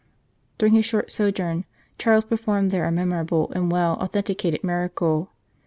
During 0.57 0.73
his 0.73 0.85
short 0.85 1.11
sojourn 1.11 1.63
Charles 1.99 2.25
performed 2.25 2.71
there 2.71 2.85
a 2.85 2.91
memorable 2.91 3.51
and 3.53 3.71
well 3.71 3.97
authenticated 4.01 4.63
miracle. 4.63 5.29